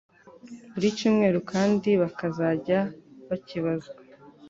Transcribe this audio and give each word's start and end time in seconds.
buri 0.73 0.87
cyumweru 0.97 1.39
kandi 1.51 1.89
bakazajya 2.01 2.79
bakibazwa 3.29 3.97